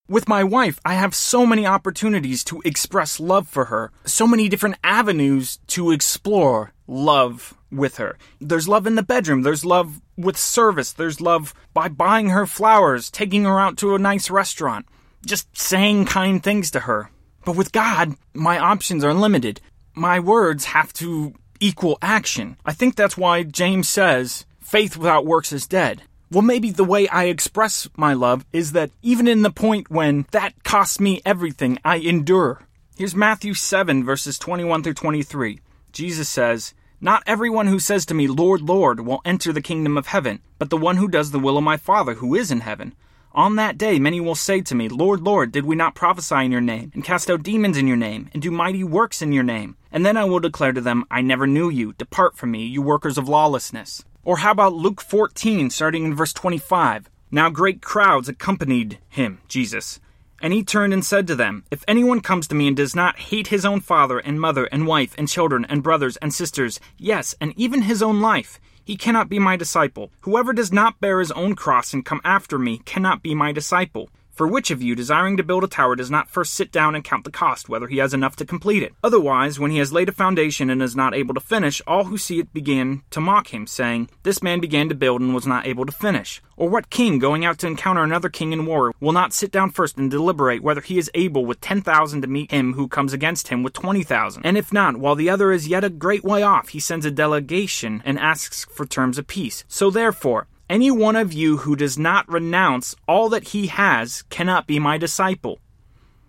With 0.08 0.28
my 0.28 0.44
wife, 0.44 0.78
I 0.84 0.94
have 0.94 1.14
so 1.14 1.46
many 1.46 1.66
opportunities 1.66 2.44
to 2.44 2.60
express 2.64 3.18
love 3.18 3.48
for 3.48 3.66
her, 3.66 3.92
so 4.04 4.26
many 4.26 4.48
different 4.48 4.76
avenues 4.84 5.58
to 5.68 5.90
explore 5.90 6.72
love 6.86 7.54
with 7.70 7.96
her. 7.96 8.18
There's 8.40 8.68
love 8.68 8.86
in 8.86 8.94
the 8.94 9.02
bedroom, 9.02 9.42
there's 9.42 9.64
love 9.64 10.00
with 10.16 10.36
service, 10.36 10.92
there's 10.92 11.20
love 11.20 11.54
by 11.72 11.88
buying 11.88 12.28
her 12.30 12.46
flowers, 12.46 13.10
taking 13.10 13.44
her 13.44 13.58
out 13.58 13.76
to 13.78 13.94
a 13.94 13.98
nice 13.98 14.28
restaurant 14.28 14.86
just 15.24 15.56
saying 15.56 16.06
kind 16.06 16.42
things 16.42 16.70
to 16.72 16.80
her. 16.80 17.10
But 17.44 17.56
with 17.56 17.72
God, 17.72 18.14
my 18.34 18.58
options 18.58 19.04
are 19.04 19.14
limited. 19.14 19.60
My 19.94 20.20
words 20.20 20.66
have 20.66 20.92
to 20.94 21.34
equal 21.60 21.98
action. 22.02 22.56
I 22.64 22.72
think 22.72 22.96
that's 22.96 23.16
why 23.16 23.42
James 23.42 23.88
says, 23.88 24.46
faith 24.60 24.96
without 24.96 25.26
works 25.26 25.52
is 25.52 25.66
dead. 25.66 26.02
Well, 26.30 26.42
maybe 26.42 26.70
the 26.70 26.84
way 26.84 27.08
I 27.08 27.24
express 27.24 27.88
my 27.96 28.14
love 28.14 28.46
is 28.52 28.72
that 28.72 28.90
even 29.02 29.28
in 29.28 29.42
the 29.42 29.50
point 29.50 29.90
when 29.90 30.26
that 30.30 30.64
costs 30.64 30.98
me 30.98 31.20
everything, 31.26 31.78
I 31.84 31.96
endure. 31.96 32.62
Here's 32.96 33.14
Matthew 33.14 33.54
7, 33.54 34.04
verses 34.04 34.38
21 34.38 34.82
through 34.82 34.94
23. 34.94 35.60
Jesus 35.92 36.28
says, 36.28 36.72
Not 37.00 37.22
everyone 37.26 37.66
who 37.66 37.78
says 37.78 38.06
to 38.06 38.14
me, 38.14 38.28
Lord, 38.28 38.62
Lord, 38.62 39.00
will 39.00 39.20
enter 39.24 39.52
the 39.52 39.60
kingdom 39.60 39.98
of 39.98 40.06
heaven, 40.06 40.40
but 40.58 40.70
the 40.70 40.76
one 40.76 40.96
who 40.96 41.06
does 41.06 41.32
the 41.32 41.38
will 41.38 41.58
of 41.58 41.64
my 41.64 41.76
Father 41.76 42.14
who 42.14 42.34
is 42.34 42.50
in 42.50 42.60
heaven. 42.60 42.94
On 43.34 43.56
that 43.56 43.78
day, 43.78 43.98
many 43.98 44.20
will 44.20 44.34
say 44.34 44.60
to 44.60 44.74
me, 44.74 44.90
Lord, 44.90 45.22
Lord, 45.22 45.52
did 45.52 45.64
we 45.64 45.74
not 45.74 45.94
prophesy 45.94 46.44
in 46.44 46.52
your 46.52 46.60
name, 46.60 46.90
and 46.92 47.02
cast 47.02 47.30
out 47.30 47.42
demons 47.42 47.78
in 47.78 47.86
your 47.86 47.96
name, 47.96 48.28
and 48.34 48.42
do 48.42 48.50
mighty 48.50 48.84
works 48.84 49.22
in 49.22 49.32
your 49.32 49.42
name? 49.42 49.76
And 49.90 50.04
then 50.04 50.18
I 50.18 50.24
will 50.24 50.38
declare 50.38 50.74
to 50.74 50.82
them, 50.82 51.06
I 51.10 51.22
never 51.22 51.46
knew 51.46 51.70
you. 51.70 51.94
Depart 51.94 52.36
from 52.36 52.50
me, 52.50 52.66
you 52.66 52.82
workers 52.82 53.16
of 53.16 53.30
lawlessness. 53.30 54.04
Or 54.22 54.38
how 54.38 54.50
about 54.50 54.74
Luke 54.74 55.00
14, 55.00 55.70
starting 55.70 56.04
in 56.04 56.14
verse 56.14 56.34
25? 56.34 57.08
Now 57.30 57.48
great 57.48 57.80
crowds 57.80 58.28
accompanied 58.28 58.98
him, 59.08 59.40
Jesus. 59.48 59.98
And 60.42 60.52
he 60.52 60.62
turned 60.62 60.92
and 60.92 61.02
said 61.02 61.26
to 61.28 61.34
them, 61.34 61.64
If 61.70 61.84
anyone 61.88 62.20
comes 62.20 62.46
to 62.48 62.54
me 62.54 62.66
and 62.66 62.76
does 62.76 62.94
not 62.94 63.18
hate 63.18 63.46
his 63.46 63.64
own 63.64 63.80
father 63.80 64.18
and 64.18 64.38
mother 64.38 64.66
and 64.66 64.86
wife 64.86 65.14
and 65.16 65.26
children 65.26 65.64
and 65.70 65.82
brothers 65.82 66.18
and 66.18 66.34
sisters, 66.34 66.80
yes, 66.98 67.34
and 67.40 67.54
even 67.56 67.82
his 67.82 68.02
own 68.02 68.20
life, 68.20 68.60
he 68.84 68.96
cannot 68.96 69.28
be 69.28 69.38
my 69.38 69.56
disciple. 69.56 70.10
Whoever 70.20 70.52
does 70.52 70.72
not 70.72 71.00
bear 71.00 71.20
his 71.20 71.32
own 71.32 71.54
cross 71.54 71.92
and 71.92 72.04
come 72.04 72.20
after 72.24 72.58
me 72.58 72.78
cannot 72.84 73.22
be 73.22 73.34
my 73.34 73.52
disciple. 73.52 74.10
For 74.32 74.46
which 74.46 74.70
of 74.70 74.80
you, 74.80 74.94
desiring 74.94 75.36
to 75.36 75.42
build 75.42 75.62
a 75.62 75.68
tower, 75.68 75.94
does 75.94 76.10
not 76.10 76.30
first 76.30 76.54
sit 76.54 76.72
down 76.72 76.94
and 76.94 77.04
count 77.04 77.24
the 77.24 77.30
cost, 77.30 77.68
whether 77.68 77.86
he 77.86 77.98
has 77.98 78.14
enough 78.14 78.34
to 78.36 78.46
complete 78.46 78.82
it? 78.82 78.94
Otherwise, 79.04 79.60
when 79.60 79.70
he 79.70 79.76
has 79.76 79.92
laid 79.92 80.08
a 80.08 80.12
foundation 80.12 80.70
and 80.70 80.82
is 80.82 80.96
not 80.96 81.14
able 81.14 81.34
to 81.34 81.40
finish, 81.40 81.82
all 81.86 82.04
who 82.04 82.16
see 82.16 82.38
it 82.38 82.54
begin 82.54 83.02
to 83.10 83.20
mock 83.20 83.52
him, 83.52 83.66
saying, 83.66 84.08
This 84.22 84.42
man 84.42 84.58
began 84.60 84.88
to 84.88 84.94
build 84.94 85.20
and 85.20 85.34
was 85.34 85.46
not 85.46 85.66
able 85.66 85.84
to 85.84 85.92
finish. 85.92 86.40
Or 86.56 86.68
what 86.68 86.90
king, 86.90 87.18
going 87.18 87.44
out 87.44 87.58
to 87.58 87.66
encounter 87.66 88.02
another 88.02 88.28
king 88.30 88.52
in 88.52 88.64
war, 88.64 88.94
will 89.00 89.12
not 89.12 89.34
sit 89.34 89.50
down 89.50 89.70
first 89.70 89.98
and 89.98 90.10
deliberate 90.10 90.62
whether 90.62 90.80
he 90.80 90.96
is 90.96 91.10
able 91.12 91.44
with 91.44 91.60
ten 91.60 91.82
thousand 91.82 92.22
to 92.22 92.28
meet 92.28 92.50
him 92.50 92.74
who 92.74 92.88
comes 92.88 93.12
against 93.12 93.48
him 93.48 93.62
with 93.62 93.72
twenty 93.72 94.02
thousand? 94.02 94.46
And 94.46 94.56
if 94.56 94.72
not, 94.72 94.96
while 94.96 95.14
the 95.14 95.28
other 95.28 95.52
is 95.52 95.68
yet 95.68 95.84
a 95.84 95.90
great 95.90 96.24
way 96.24 96.42
off, 96.42 96.68
he 96.70 96.80
sends 96.80 97.04
a 97.04 97.10
delegation 97.10 98.02
and 98.04 98.18
asks 98.18 98.64
for 98.64 98.86
terms 98.86 99.18
of 99.18 99.26
peace. 99.26 99.64
So 99.68 99.90
therefore, 99.90 100.46
any 100.68 100.90
one 100.90 101.16
of 101.16 101.32
you 101.32 101.58
who 101.58 101.76
does 101.76 101.98
not 101.98 102.28
renounce 102.28 102.94
all 103.06 103.28
that 103.28 103.48
he 103.48 103.66
has 103.66 104.22
cannot 104.22 104.66
be 104.66 104.78
my 104.78 104.98
disciple. 104.98 105.58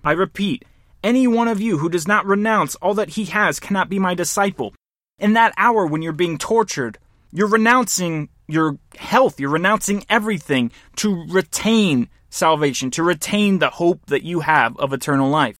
I 0.03 0.11
repeat, 0.11 0.65
any 1.03 1.27
one 1.27 1.47
of 1.47 1.61
you 1.61 1.77
who 1.77 1.89
does 1.89 2.07
not 2.07 2.25
renounce 2.25 2.75
all 2.75 2.93
that 2.95 3.11
he 3.11 3.25
has 3.25 3.59
cannot 3.59 3.89
be 3.89 3.99
my 3.99 4.13
disciple. 4.13 4.73
In 5.19 5.33
that 5.33 5.53
hour 5.57 5.85
when 5.85 6.01
you're 6.01 6.13
being 6.13 6.37
tortured, 6.37 6.97
you're 7.31 7.47
renouncing 7.47 8.29
your 8.47 8.77
health, 8.97 9.39
you're 9.39 9.49
renouncing 9.49 10.05
everything 10.09 10.71
to 10.97 11.25
retain 11.29 12.09
salvation, 12.29 12.91
to 12.91 13.03
retain 13.03 13.59
the 13.59 13.69
hope 13.69 14.05
that 14.07 14.23
you 14.23 14.41
have 14.41 14.77
of 14.77 14.93
eternal 14.93 15.29
life. 15.29 15.55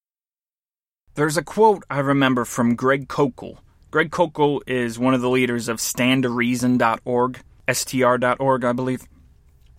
There's 1.14 1.36
a 1.36 1.42
quote 1.42 1.84
I 1.88 2.00
remember 2.00 2.44
from 2.44 2.74
Greg 2.74 3.08
Koukl. 3.08 3.58
Greg 3.90 4.10
Koukl 4.10 4.60
is 4.66 4.98
one 4.98 5.14
of 5.14 5.20
the 5.20 5.30
leaders 5.30 5.68
of 5.68 5.78
standtoreason.org 5.78 7.40
str.org, 7.70 8.64
I 8.64 8.72
believe. 8.72 9.04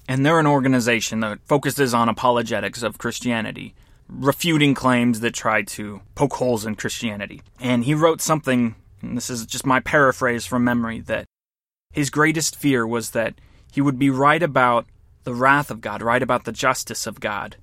And 0.08 0.25
they're 0.25 0.39
an 0.39 0.48
organization 0.48 1.22
that 1.22 1.39
focuses 1.46 1.94
on 1.94 2.10
apologetics 2.10 2.84
of 2.84 2.98
Christianity, 2.98 3.74
refuting 4.08 4.74
claims 4.74 5.20
that 5.22 5.34
try 5.34 5.63
to 5.63 6.01
poke 6.13 6.36
holes 6.36 6.65
in 6.65 6.75
Christianity. 6.75 7.42
And 7.60 7.86
he 7.86 7.96
wrote 7.96 8.22
something 8.22 8.75
and 9.06 9.18
this 9.18 9.30
is 9.30 9.46
just 9.46 9.65
my 9.65 9.80
paraphrase 9.80 10.46
from 10.46 10.63
memory, 10.63 11.00
that 11.01 11.25
his 11.94 12.10
greatest 12.10 12.56
fear 12.56 12.86
was 12.86 13.12
that 13.12 13.36
he 13.72 13.82
would 13.82 14.00
be 14.00 14.10
right 14.10 14.42
about 14.42 14.88
the 15.24 15.34
wrath 15.34 15.72
of 15.72 15.82
God, 15.82 16.01
right 16.01 16.22
about 16.22 16.46
the 16.46 16.51
justice 16.51 17.08
of 17.08 17.20
God, 17.20 17.58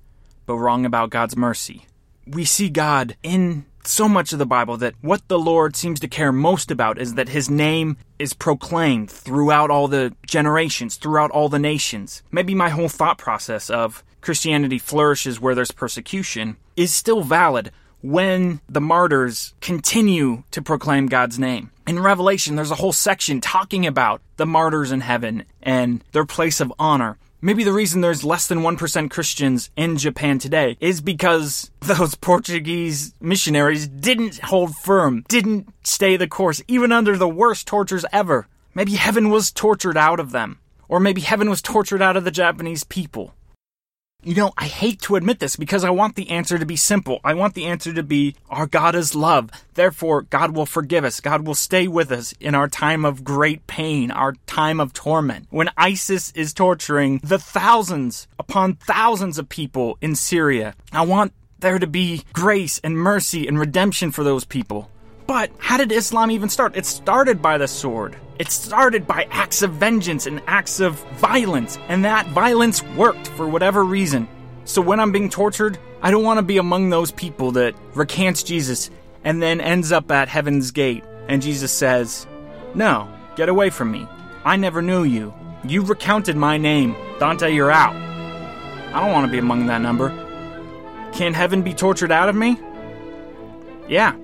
but 0.45 0.55
wrong 0.55 0.85
about 0.85 1.09
God's 1.09 1.35
mercy. 1.35 1.85
We 2.25 2.45
see 2.45 2.69
God 2.69 3.15
in 3.23 3.65
so 3.87 4.07
much 4.07 4.33
of 4.33 4.39
the 4.39 4.45
Bible 4.45 4.77
that 4.77 4.95
what 5.01 5.27
the 5.27 5.39
Lord 5.39 5.75
seems 5.75 5.99
to 5.99 6.07
care 6.07 6.31
most 6.31 6.71
about 6.71 6.97
is 6.97 7.15
that 7.15 7.29
his 7.29 7.49
name 7.49 7.97
is 8.19 8.33
proclaimed 8.33 9.11
throughout 9.11 9.69
all 9.69 9.87
the 9.87 10.15
generations, 10.25 10.95
throughout 10.95 11.31
all 11.31 11.49
the 11.49 11.59
nations. 11.59 12.23
Maybe 12.31 12.55
my 12.55 12.69
whole 12.69 12.89
thought 12.89 13.17
process 13.17 13.69
of 13.69 14.03
Christianity 14.21 14.77
flourishes 14.77 15.39
where 15.39 15.55
there's 15.55 15.71
persecution 15.71 16.57
is 16.75 16.93
still 16.93 17.23
valid 17.23 17.71
when 18.01 18.59
the 18.67 18.81
martyrs 18.81 19.53
continue 19.61 20.43
to 20.51 20.61
proclaim 20.61 21.07
God's 21.07 21.39
name. 21.39 21.71
In 21.87 21.99
Revelation, 21.99 22.55
there's 22.55 22.71
a 22.71 22.75
whole 22.75 22.91
section 22.91 23.41
talking 23.41 23.85
about 23.85 24.21
the 24.37 24.45
martyrs 24.45 24.91
in 24.91 25.01
heaven 25.01 25.45
and 25.61 26.03
their 26.11 26.25
place 26.25 26.59
of 26.59 26.73
honor. 26.77 27.17
Maybe 27.45 27.65
the 27.65 27.73
reason 27.73 27.99
there's 27.99 28.23
less 28.23 28.47
than 28.47 28.59
1% 28.59 29.11
Christians 29.11 29.69
in 29.75 29.97
Japan 29.97 30.39
today 30.39 30.77
is 30.79 31.01
because 31.01 31.71
those 31.81 32.15
Portuguese 32.15 33.13
missionaries 33.19 33.85
didn't 33.85 34.39
hold 34.39 34.77
firm, 34.77 35.25
didn't 35.27 35.67
stay 35.83 36.15
the 36.15 36.25
course, 36.25 36.63
even 36.69 36.93
under 36.93 37.17
the 37.17 37.27
worst 37.27 37.67
tortures 37.67 38.05
ever. 38.13 38.47
Maybe 38.73 38.93
heaven 38.93 39.29
was 39.29 39.51
tortured 39.51 39.97
out 39.97 40.21
of 40.21 40.31
them. 40.31 40.59
Or 40.87 41.01
maybe 41.01 41.19
heaven 41.19 41.49
was 41.49 41.61
tortured 41.61 42.01
out 42.01 42.15
of 42.15 42.23
the 42.23 42.31
Japanese 42.31 42.85
people. 42.85 43.35
You 44.25 44.35
know, 44.35 44.53
I 44.57 44.67
hate 44.67 45.01
to 45.01 45.17
admit 45.17 45.39
this 45.39 45.57
because 45.57 45.83
I 45.83 45.89
want 45.89 46.15
the 46.15 46.29
answer 46.29 46.57
to 46.57 46.65
be 46.65 46.77
simple. 46.77 47.19
I 47.25 47.33
want 47.33 47.55
the 47.55 47.65
answer 47.65 47.91
to 47.91 48.03
be 48.03 48.35
our 48.49 48.65
God 48.65 48.95
is 48.95 49.15
love. 49.15 49.49
Therefore, 49.73 50.21
God 50.21 50.55
will 50.55 50.65
forgive 50.65 51.03
us. 51.03 51.19
God 51.19 51.45
will 51.45 51.55
stay 51.55 51.89
with 51.89 52.09
us 52.09 52.33
in 52.39 52.55
our 52.55 52.69
time 52.69 53.03
of 53.03 53.25
great 53.25 53.67
pain, 53.67 54.11
our 54.11 54.33
time 54.47 54.79
of 54.79 54.93
torment. 54.93 55.47
When 55.49 55.69
ISIS 55.75 56.31
is 56.35 56.53
torturing 56.53 57.19
the 57.21 57.37
thousands 57.37 58.29
upon 58.39 58.75
thousands 58.75 59.37
of 59.37 59.49
people 59.49 59.97
in 59.99 60.15
Syria, 60.15 60.73
I 60.93 61.01
want 61.01 61.33
there 61.59 61.79
to 61.79 61.87
be 61.87 62.23
grace 62.31 62.79
and 62.81 62.97
mercy 62.97 63.45
and 63.45 63.59
redemption 63.59 64.11
for 64.11 64.23
those 64.23 64.45
people. 64.45 64.89
But 65.27 65.51
how 65.57 65.75
did 65.75 65.91
Islam 65.91 66.31
even 66.31 66.47
start? 66.47 66.77
It 66.77 66.85
started 66.85 67.41
by 67.41 67.57
the 67.57 67.67
sword. 67.67 68.15
It 68.39 68.49
started 68.49 69.05
by 69.05 69.27
acts 69.29 69.61
of 69.61 69.73
vengeance 69.73 70.25
and 70.25 70.41
acts 70.47 70.79
of 70.79 70.95
violence, 71.17 71.77
and 71.87 72.03
that 72.05 72.27
violence 72.27 72.83
worked 72.95 73.27
for 73.27 73.47
whatever 73.47 73.83
reason. 73.83 74.27
So 74.65 74.81
when 74.81 74.99
I'm 74.99 75.11
being 75.11 75.29
tortured, 75.29 75.77
I 76.01 76.11
don't 76.11 76.23
want 76.23 76.39
to 76.39 76.45
be 76.45 76.57
among 76.57 76.89
those 76.89 77.11
people 77.11 77.51
that 77.51 77.75
recants 77.93 78.43
Jesus 78.43 78.89
and 79.23 79.41
then 79.41 79.61
ends 79.61 79.91
up 79.91 80.11
at 80.11 80.27
heaven's 80.27 80.71
gate, 80.71 81.03
and 81.27 81.41
Jesus 81.41 81.71
says, 81.71 82.27
No, 82.73 83.07
get 83.35 83.49
away 83.49 83.69
from 83.69 83.91
me. 83.91 84.07
I 84.43 84.57
never 84.57 84.81
knew 84.81 85.03
you. 85.03 85.33
You 85.63 85.83
recounted 85.83 86.35
my 86.35 86.57
name. 86.57 86.95
Dante, 87.19 87.53
you're 87.53 87.71
out. 87.71 87.95
I 88.93 88.99
don't 88.99 89.11
want 89.11 89.25
to 89.25 89.31
be 89.31 89.37
among 89.37 89.67
that 89.67 89.81
number. 89.81 90.09
Can 91.13 91.33
heaven 91.33 91.61
be 91.61 91.73
tortured 91.73 92.11
out 92.11 92.29
of 92.29 92.35
me? 92.35 92.59
Yeah, 93.87 94.15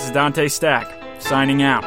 this 0.00 0.04
is 0.04 0.10
Dante 0.12 0.48
Stack, 0.48 0.86
signing 1.20 1.62
out. 1.62 1.84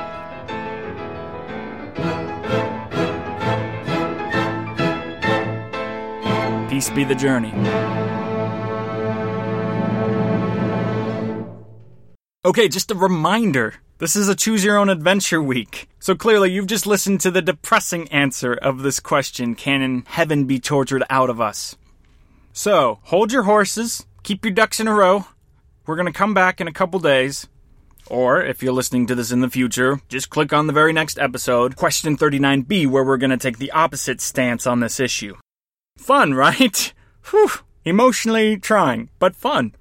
Peace 6.70 6.90
be 6.90 7.04
the 7.04 7.16
journey. 7.16 7.54
Okay, 12.46 12.68
just 12.68 12.92
a 12.92 12.96
reminder. 12.96 13.76
This 14.00 14.18
is 14.18 14.28
a 14.28 14.36
choose 14.36 14.66
your 14.66 14.78
own 14.78 14.90
adventure 14.90 15.42
week. 15.42 15.88
So 16.00 16.14
clearly, 16.14 16.52
you've 16.52 16.68
just 16.68 16.86
listened 16.86 17.22
to 17.22 17.32
the 17.32 17.42
depressing 17.42 18.12
answer 18.12 18.54
of 18.54 18.82
this 18.82 19.00
question 19.00 19.56
Can 19.56 20.04
heaven 20.08 20.46
be 20.46 20.60
tortured 20.60 21.04
out 21.10 21.30
of 21.30 21.40
us? 21.40 21.78
So, 22.52 23.00
hold 23.04 23.32
your 23.32 23.44
horses, 23.44 24.06
keep 24.24 24.44
your 24.44 24.54
ducks 24.54 24.80
in 24.80 24.88
a 24.88 24.94
row. 24.94 25.26
We're 25.86 25.96
going 25.96 26.12
to 26.12 26.18
come 26.18 26.34
back 26.34 26.60
in 26.60 26.68
a 26.68 26.74
couple 26.74 27.00
days. 27.00 27.48
Or, 28.10 28.42
if 28.42 28.62
you're 28.62 28.74
listening 28.74 29.08
to 29.08 29.16
this 29.16 29.32
in 29.32 29.40
the 29.40 29.50
future, 29.50 30.02
just 30.10 30.30
click 30.30 30.52
on 30.52 30.68
the 30.68 30.74
very 30.74 30.94
next 30.94 31.18
episode, 31.18 31.76
question 31.76 32.18
39b, 32.18 32.88
where 32.88 33.04
we're 33.04 33.18
going 33.18 33.30
to 33.30 33.38
take 33.38 33.58
the 33.58 33.72
opposite 33.72 34.20
stance 34.20 34.68
on 34.68 34.82
this 34.82 35.00
issue. 35.00 35.36
Fun, 35.98 36.34
right? 36.36 36.94
Whew, 37.30 37.50
emotionally 37.86 38.58
trying, 38.58 39.10
but 39.20 39.36
fun. 39.36 39.76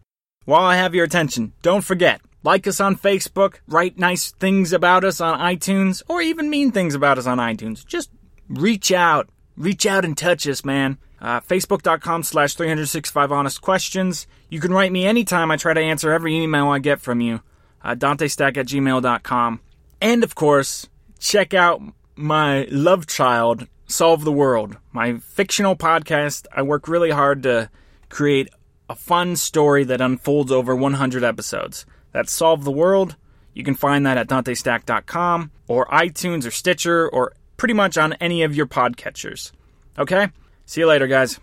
While 0.44 0.62
I 0.62 0.76
have 0.76 0.94
your 0.94 1.04
attention, 1.04 1.52
don't 1.62 1.84
forget, 1.84 2.20
like 2.42 2.66
us 2.66 2.80
on 2.80 2.96
Facebook, 2.96 3.56
write 3.66 3.98
nice 3.98 4.30
things 4.32 4.72
about 4.72 5.04
us 5.04 5.20
on 5.20 5.38
iTunes, 5.38 6.02
or 6.08 6.20
even 6.20 6.50
mean 6.50 6.70
things 6.70 6.94
about 6.94 7.18
us 7.18 7.26
on 7.26 7.38
iTunes. 7.38 7.84
Just 7.84 8.10
reach 8.48 8.92
out. 8.92 9.28
Reach 9.56 9.84
out 9.84 10.04
and 10.04 10.16
touch 10.16 10.46
us, 10.48 10.64
man. 10.64 10.98
Uh, 11.20 11.40
Facebook.com 11.40 12.22
slash 12.22 12.54
365 12.54 13.30
honest 13.30 13.60
questions. 13.60 14.26
You 14.48 14.60
can 14.60 14.72
write 14.72 14.90
me 14.90 15.06
anytime. 15.06 15.50
I 15.50 15.56
try 15.56 15.74
to 15.74 15.80
answer 15.80 16.10
every 16.10 16.36
email 16.36 16.68
I 16.68 16.78
get 16.78 17.00
from 17.00 17.20
you 17.20 17.42
uh, 17.84 17.94
dantestack 17.94 18.56
at 18.56 18.66
gmail.com. 18.66 19.60
And 20.00 20.24
of 20.24 20.34
course, 20.34 20.88
check 21.18 21.54
out 21.54 21.80
my 22.16 22.66
love 22.70 23.06
child, 23.06 23.66
Solve 23.86 24.24
the 24.24 24.32
World, 24.32 24.76
my 24.92 25.18
fictional 25.18 25.76
podcast. 25.76 26.46
I 26.52 26.62
work 26.62 26.88
really 26.88 27.10
hard 27.10 27.42
to 27.44 27.70
create 28.08 28.48
a 28.88 28.94
fun 28.94 29.36
story 29.36 29.84
that 29.84 30.00
unfolds 30.00 30.52
over 30.52 30.74
100 30.74 31.24
episodes. 31.24 31.86
That's 32.12 32.32
Solve 32.32 32.64
the 32.64 32.70
World. 32.70 33.16
You 33.54 33.64
can 33.64 33.74
find 33.74 34.04
that 34.06 34.18
at 34.18 34.28
dantestack.com 34.28 35.50
or 35.68 35.86
iTunes 35.86 36.46
or 36.46 36.50
Stitcher 36.50 37.08
or 37.08 37.32
pretty 37.56 37.74
much 37.74 37.96
on 37.96 38.14
any 38.14 38.42
of 38.42 38.56
your 38.56 38.66
podcatchers. 38.66 39.52
Okay? 39.98 40.28
See 40.66 40.80
you 40.80 40.86
later, 40.86 41.06
guys. 41.06 41.40